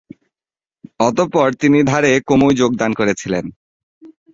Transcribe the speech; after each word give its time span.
অতঃপর 0.99 1.47
তিনি 1.53 1.79
ধারে 1.83 2.11
কোমোয় 2.27 2.55
যোগদান 2.55 2.91
করেছিলেন। 2.93 3.45